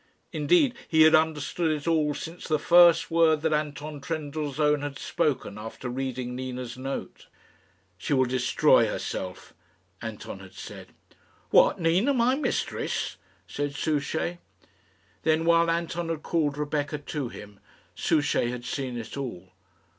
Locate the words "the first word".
2.47-3.41